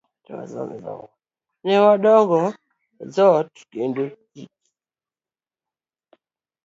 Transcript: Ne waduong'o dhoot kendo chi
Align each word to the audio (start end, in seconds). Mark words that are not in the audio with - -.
Ne 1.65 1.73
waduong'o 1.83 2.43
dhoot 3.15 3.51
kendo 3.71 4.03
chi 4.31 4.43